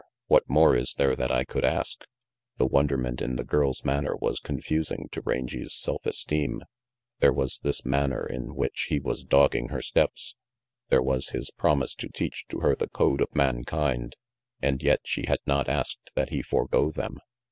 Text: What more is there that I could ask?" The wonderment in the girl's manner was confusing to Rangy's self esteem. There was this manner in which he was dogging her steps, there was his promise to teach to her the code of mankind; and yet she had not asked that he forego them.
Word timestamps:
What 0.25 0.49
more 0.49 0.75
is 0.75 0.95
there 0.95 1.15
that 1.15 1.29
I 1.29 1.43
could 1.43 1.63
ask?" 1.63 2.07
The 2.57 2.65
wonderment 2.65 3.21
in 3.21 3.35
the 3.35 3.43
girl's 3.43 3.85
manner 3.85 4.15
was 4.15 4.39
confusing 4.39 5.09
to 5.11 5.21
Rangy's 5.21 5.75
self 5.75 6.07
esteem. 6.07 6.63
There 7.19 7.31
was 7.31 7.59
this 7.61 7.85
manner 7.85 8.25
in 8.25 8.55
which 8.55 8.87
he 8.89 8.99
was 8.99 9.23
dogging 9.23 9.67
her 9.67 9.83
steps, 9.83 10.33
there 10.89 11.03
was 11.03 11.29
his 11.29 11.51
promise 11.51 11.93
to 11.97 12.09
teach 12.09 12.45
to 12.49 12.61
her 12.61 12.75
the 12.75 12.89
code 12.89 13.21
of 13.21 13.35
mankind; 13.35 14.15
and 14.59 14.81
yet 14.81 15.01
she 15.05 15.25
had 15.27 15.37
not 15.45 15.69
asked 15.69 16.15
that 16.15 16.29
he 16.29 16.41
forego 16.41 16.89
them. 16.89 17.19